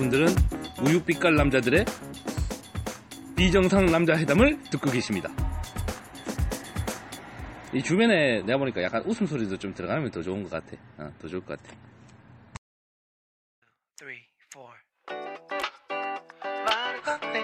[0.00, 0.28] 여러분들은
[0.82, 1.84] 우유빛깔 남자들의
[3.36, 5.30] 비정상 남자 회담을 듣고 계십니다.
[7.72, 10.76] 이 주변에 내가 보니까 약간 웃음소리도 좀 들어가면 더 좋은 것 같아.
[10.98, 11.74] 어, 더 좋을 것 같아.
[13.96, 14.20] three,
[14.52, 14.74] four.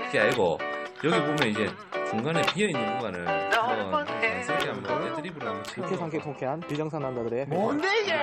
[0.07, 0.59] 그게 아니고
[1.05, 1.69] 여기 보면 이제
[2.11, 8.15] 중간에 비어있는 구간을 한번 자연스럽게 한번 애드립으로 한번 치고 상쾌 통쾌한 비정상 남자들의 뭔데 이게?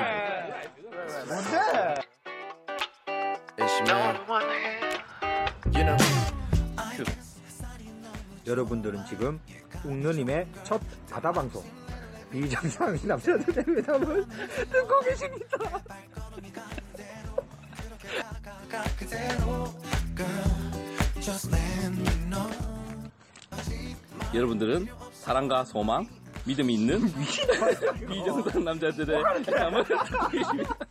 [1.27, 2.01] 뭔데?
[8.45, 9.39] 여러분들은 지금
[9.85, 11.63] 웅누님의 첫 바다 방송.
[12.31, 14.25] 비정상의 남자들의 회담을
[14.71, 15.57] 듣고 계십니다.
[24.33, 26.07] 여러분들은 사랑과 소망,
[26.45, 27.01] 믿음이 있는
[28.09, 29.23] 비정상 남자들의
[29.83, 30.75] 듣고 계십니다.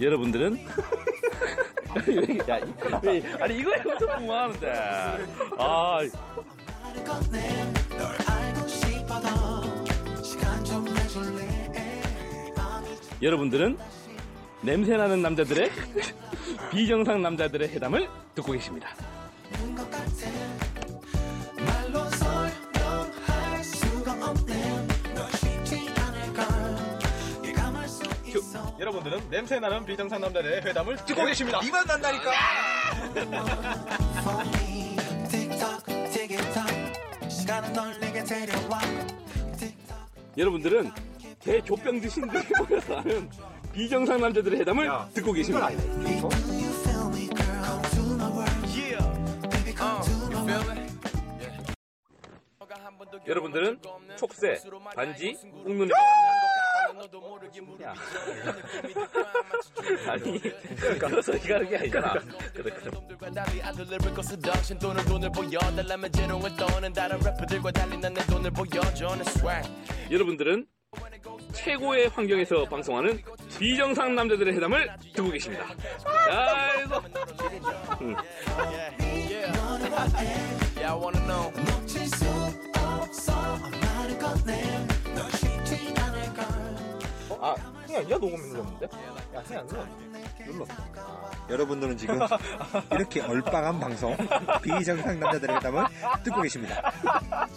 [0.00, 0.58] 여러분들은
[2.48, 2.64] 야, 이-
[3.02, 4.72] 왜, 아니 이거에 엄청 궁금하는데?
[5.58, 5.98] 아.
[13.22, 13.76] 여러분들은
[14.62, 15.70] 냄새나는 남자들의
[16.70, 18.90] 비정상 남자들의 회담을 듣고 계십니다.
[28.78, 31.60] 여러분들은 냄새나는 비정상 남자들의 회담을 듣고 계십니다.
[31.62, 32.30] 이만 난다니까.
[40.36, 40.90] 여러분들은
[41.40, 43.28] 개 조병 드신 듯이 모여서 하는
[43.72, 45.68] 비정상 남자들의 회담을 듣고 계십니다.
[53.26, 53.80] 여러분들은
[54.16, 54.58] 촉새,
[54.94, 55.94] 반지, 웃는 야.
[60.08, 60.40] 아니
[60.98, 62.14] 그래서 이거 하는 게 아니잖아
[62.52, 62.90] 그래 그래
[70.10, 70.66] 여러분들은
[71.52, 73.22] 최고의 환경에서 방송하는
[73.60, 75.66] 비정상 남자들의 회담을 듣고 계십니다.
[76.30, 76.96] 아이고.
[78.00, 78.16] 음.
[87.42, 87.54] 아,
[87.86, 88.86] 그냥 야 녹음 눌렀는데?
[89.34, 90.46] 야, 그냥 눌렀는데?
[90.46, 90.72] 눌렀어.
[91.50, 92.18] 여러분들은 지금
[92.92, 94.16] 이렇게 얼빵한 방송
[94.62, 95.84] 비정상 남자들의 회담을
[96.24, 96.90] 듣고 계십니다.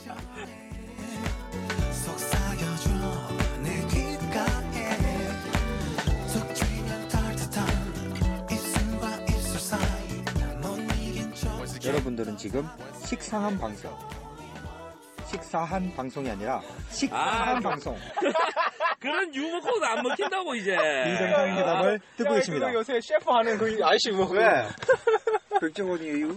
[11.85, 12.67] 여러분들은 지금
[13.05, 13.91] 식상한 방송
[15.25, 17.97] 식사한 방송이 아니라 식상한 아, 방송
[18.99, 20.71] 그런 유머 코드 안 먹힌다고 이제.
[20.77, 22.67] 비정상 회담을 듣고 계십니다.
[22.67, 24.29] 그 요새 셰프 하는 그 아저씨 뭐.
[24.31, 24.65] 왜?
[25.59, 26.27] 백종원이에요?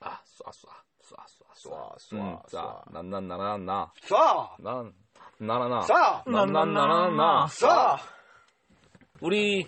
[0.00, 0.68] 아, 쏴, 쏴,
[1.02, 2.50] 쏴, 쏴, 쏴, 쏴, 음, 쏴.
[2.50, 2.92] 쏴.
[2.92, 3.92] 난, 난, 나나, 나.
[4.02, 4.62] 쏴!
[4.62, 4.92] 난,
[5.38, 5.80] 나나나.
[5.80, 6.30] 쏴!
[6.30, 7.46] 난, 난, 나나, 나.
[7.46, 7.98] 쏴!
[9.20, 9.66] 우리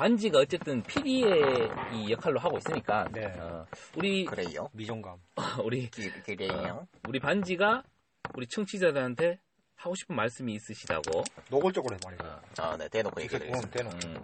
[0.00, 3.08] 반지가 어쨌든 PD의 이 역할로 하고 있으니까.
[3.12, 3.24] 네.
[3.38, 3.64] 어,
[3.94, 4.68] 우리, 그래요?
[4.72, 5.16] 미정감.
[5.64, 6.86] 우리, 그래요?
[7.08, 7.82] 우리 반지가
[8.34, 9.38] 우리 청취자들한테
[9.76, 11.24] 하고 싶은 말씀이 있으시다고.
[11.50, 12.24] 노골적으로 해버리고.
[12.58, 13.96] 아, 네, 대놓고 얘기를 대놓고.
[14.06, 14.22] 음.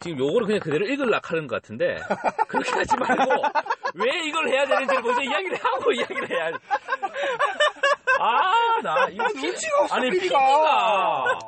[0.00, 2.00] 지금 요거를 그냥 그대로 읽으려고 하는 것 같은데
[2.48, 3.42] 그렇게 하지 말고
[3.96, 6.46] 왜 이걸 해야 되는지를 먼저 이야기를 하고 이야기를 해야
[8.18, 11.38] 아 나 이거 눈치가 없어, 아니 PD가.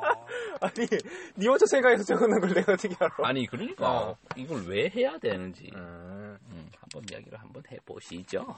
[0.77, 0.87] 아니,
[1.37, 3.15] 니 혼자 생각해서 적어놓은 걸 내가 어떻게 알아?
[3.27, 4.17] 아니 그러니까 어.
[4.35, 6.37] 이걸 왜 해야 되는지 음.
[6.49, 8.55] 음, 한번 이야기를 한번 해보시죠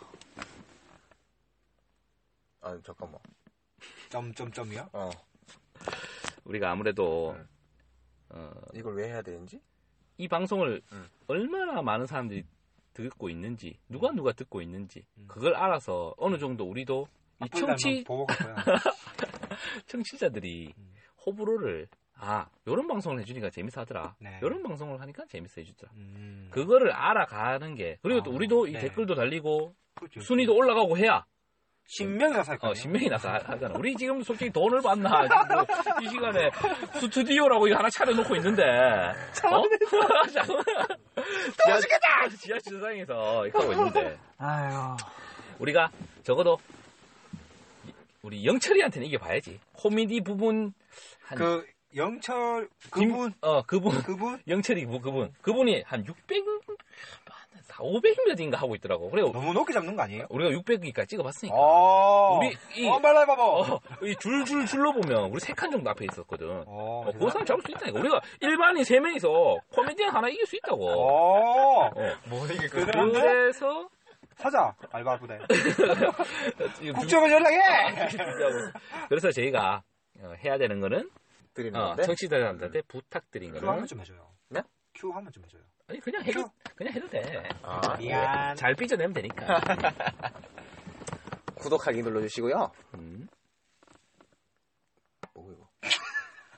[2.61, 3.19] 아, 잠깐만.
[4.09, 4.89] 점점점이야?
[4.91, 5.11] 어,
[6.45, 7.43] 우리가 아무래도 네.
[8.29, 9.61] 어, 이걸 왜 해야 되는지?
[10.17, 11.09] 이 방송을 음.
[11.27, 12.43] 얼마나 많은 사람들이
[12.93, 15.25] 듣고 있는지 누가 누가 듣고 있는지 음.
[15.27, 17.07] 그걸 알아서 어느 정도 우리도
[17.43, 18.05] 이 청취.
[19.87, 20.93] 청취자들이 음.
[21.25, 24.39] 호불호를 아 요런 방송을 해주니까 재밌어 하더라 네.
[24.41, 26.47] 요런 방송을 하니까 재밌어 해주더라 음.
[26.51, 28.79] 그거를 알아가는 게 그리고 또 아, 우리도 이 네.
[28.79, 30.21] 댓글도 달리고 그렇죠.
[30.21, 31.25] 순위도 올라가고 해야
[31.87, 32.71] 신명이나 살 거야.
[32.71, 35.47] 어, 신명이 나서 하- 하잖아 우리 지금 솔직히 돈을 받나 지금
[35.99, 36.49] 뭐이 시간에
[36.99, 39.61] 스튜디오라고 이거 하나 차려놓고 있는데 어?
[41.63, 41.79] 지하,
[42.29, 42.57] 지하
[43.45, 44.97] 이렇게 하고 있는데 아유.
[45.59, 45.89] 우리가
[46.23, 46.57] 적어도
[48.23, 49.59] 우리 영철이한테는 이겨봐야지.
[49.73, 50.73] 코미디 부분
[51.21, 51.65] 한 그
[51.95, 56.43] 영철 김- 그분 어 그분 그분 영철이 그- 그분 그분이 한 600,
[57.63, 59.09] 4, 500몇인가 하고 있더라고.
[59.09, 60.27] 그래 너무 높게 잡는 거 아니에요?
[60.29, 61.55] 우리가 600기까지 찍어봤으니까.
[61.57, 62.37] 어.
[62.37, 63.43] 우리 이 어, 말라 해봐봐.
[63.43, 66.63] 어, 이 줄줄 줄로 보면 우리 세 칸 정도 앞에 있었거든.
[66.67, 67.99] 어, 어, 그 사람 잡을 수 있다니까.
[67.99, 70.85] 우리가 일반인 세 명이서 코미디언 하나 이길 수 있다고.
[70.89, 71.85] 어.
[71.87, 71.91] 어.
[72.25, 73.89] 뭐 이게 그 그래서
[74.35, 75.39] 사자 알바 부대.
[76.93, 78.07] 국정원 연락해.
[79.09, 79.81] 그래서 저희가
[80.21, 81.09] 어, 해야 되는 거는
[81.55, 82.03] 드리는 어, 건데.
[82.03, 84.29] 청취자들한테 부탁드린 큐 거는 한번 좀 해줘요.
[84.49, 84.61] 네?
[84.93, 85.61] 큐 한번 좀 해줘요.
[85.87, 87.49] 아니 그냥 해도 그냥 해도 돼.
[87.63, 88.55] 아, 미안.
[88.55, 89.59] 잘 삐져내면 되니까.
[91.55, 92.71] 구독하기 눌러주시고요.
[92.95, 93.27] 음.
[95.33, 95.67] 뭐고 이거?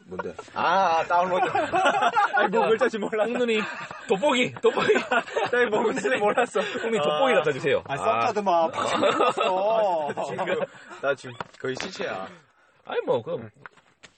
[0.06, 0.34] 뭔데?
[0.54, 1.46] 아, 다운로드.
[2.36, 3.30] 아니 뭐 글자인지 몰랐어.
[3.30, 3.62] 홍눈이
[4.08, 4.94] 돋보기 돋보기
[5.54, 6.62] 아니 뭐 글자인지 몰랐어.
[6.62, 7.84] 홍눈이 돋보기 갖다 주세요.
[7.88, 10.46] 아, 썸타드만 팍 아, 지금
[11.02, 12.28] 나 지금 거의 시체야.
[12.86, 13.50] 아니 뭐 그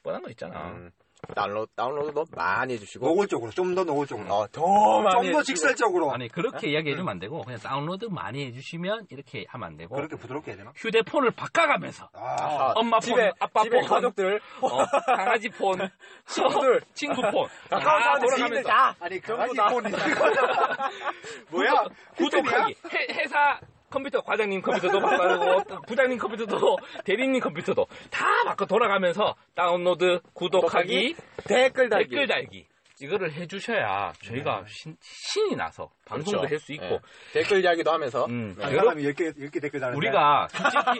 [0.09, 0.69] 뻔한 거 있잖아.
[0.71, 0.91] 음.
[1.35, 3.05] 다운로드 다운로드도 많이 해주시고.
[3.05, 4.33] 노골적으로 좀 더 노골적으로.
[4.33, 5.25] 어, 더 많이.
[5.25, 5.43] 좀 더.
[5.43, 6.11] 직설적으로.
[6.13, 10.51] 아니 그렇게 이야기해주면 안 되고 그냥 다운로드 많이 해주시면 이렇게 하면 안 되고 그렇게 부드럽게
[10.51, 10.71] 해야 되나?
[10.77, 14.85] 휴대폰을 바꿔가면서 아, 아, 엄마 폰, 집에 아빠 집에 폰, 가족들 어,
[15.15, 15.77] 강아지 폰,
[16.25, 18.95] 친구들 친구 폰, 가까운 다 사람들 돌아가면서 다.
[19.01, 19.67] 아니 강아지 다.
[19.67, 19.89] 폰이
[21.51, 21.83] 뭐야?
[22.15, 22.75] 구독하기.
[22.93, 23.59] 회, 회사
[23.89, 31.15] 컴퓨터 과장님 컴퓨터도 바꿔고 부장님 컴퓨터도 대리님 컴퓨터도 다 바꿔 돌아가면서 다운로드, 구독하기,
[31.45, 32.09] 댓글 달기.
[32.09, 32.67] 댓글 달기.
[33.01, 36.53] 이거를 해주셔야 저희가 신, 신이 나서 방송도 그렇죠.
[36.53, 36.99] 할수 있고 예.
[37.31, 38.63] 댓글 이야기도 하면서 음, 네.
[38.65, 40.99] 한 여러- 사람이 10개, 10개 댓글 다는데 우리가 솔직히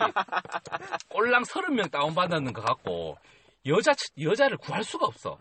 [1.09, 3.17] 꼴랑 30명 다운받았는 것 같고
[3.65, 3.91] 여자
[4.21, 5.37] 여자를 구할 수가 없어.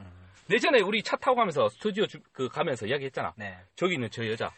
[0.51, 3.35] 예전에 우리 차 타고 가면서 스튜디오 주- 그 가면서 이야기했잖아.
[3.37, 3.57] 네.
[3.77, 4.51] 저기 있는 저 여자.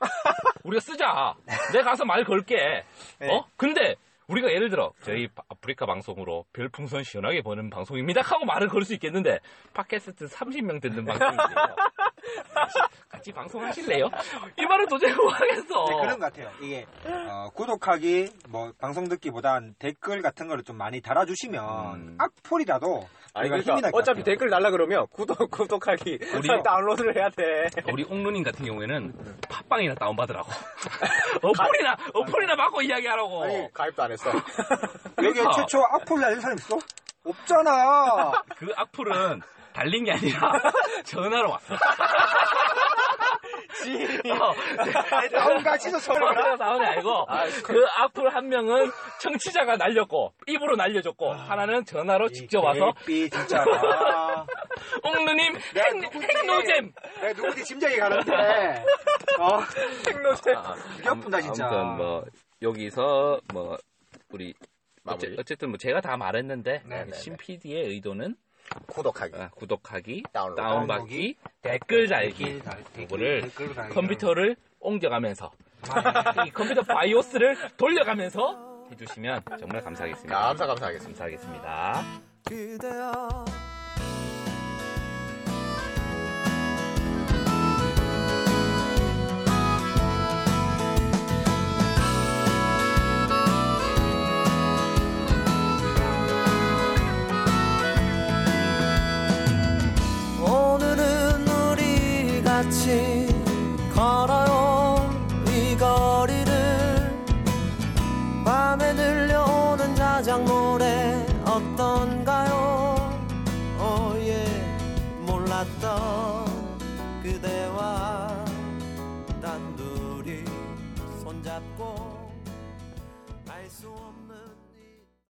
[0.64, 1.34] 우리가 쓰자.
[1.72, 2.84] 내가 가서 말 걸게.
[3.22, 3.44] 어?
[3.56, 3.94] 근데
[4.28, 8.94] 우리가 예를 들어 저희 바- 아프리카 방송으로 별풍선 시원하게 보는 방송입니다 하고 말을 걸 수
[8.94, 9.40] 있겠는데
[9.74, 11.48] 팟캐스트 30명 듣는 방송인데요.
[13.08, 14.08] 같이 방송하실래요?
[14.56, 15.84] 이 말은 도저히 못 하겠어.
[15.88, 16.50] 네, 그런 것 같아요.
[16.62, 22.18] 이게 어, 구독하기, 뭐 방송 듣기보단 댓글 같은 거를 좀 많이 달아주시면 음.
[22.20, 24.22] 악플이라도 아니 그러니까 어차피.
[24.24, 27.68] 댓글 달라 그러면 구독 구독하기 우리- 다운로드를 해야 돼.
[27.92, 29.14] 우리 옥누님 같은 경우에는
[29.48, 30.50] 팟빵이나 다운받으라고.
[31.42, 33.44] 어플이나, 어플이나 받고 이야기하라고.
[33.44, 34.30] 아니, 가입도 안 했어.
[34.30, 35.52] 여기 그러니까.
[35.52, 36.78] 최초 악플 날린 사람 있어?
[37.24, 38.32] 없잖아.
[38.56, 39.42] 그 악플은
[39.72, 40.52] 달린 게 아니라
[41.04, 41.74] 전화로 왔어.
[44.30, 44.54] 어,
[45.30, 47.26] 다운 같이도 서로 전화로 나오는 게 아니고
[47.64, 48.90] 그 악플 한 명은
[49.20, 53.64] 청취자가 날렸고 입으로 날려줬고 하나는 전화로 직접 와서 삐 진짜.
[55.02, 58.32] 옥누님 핵- 핵노잼 내가 누구지 심장이 가는데.
[59.38, 59.60] 어,
[60.08, 60.54] 핵노잼.
[60.96, 61.66] 되게 아프다 진짜.
[61.66, 62.24] 아무튼 뭐
[62.62, 63.76] 여기서 뭐
[64.32, 64.54] 우리
[65.06, 65.36] 어째, 마무리.
[65.40, 68.36] 어쨌든 뭐 제가 다 말했는데 네, 네, 신 PD의 의도는
[68.86, 69.36] 구독하기.
[69.36, 70.60] 아, 구독하기, 다운로드.
[70.60, 72.60] 다운받기, 댓글 달기
[72.98, 73.50] 이거를.
[73.92, 75.50] 컴퓨터를 옮겨가면서
[76.46, 80.38] 이 컴퓨터 바이오스를 돌려가면서 해주시면 정말 감사하겠습니다.
[80.38, 81.24] 감사 감사하겠습니다.
[82.44, 83.59] 감사하겠습니다.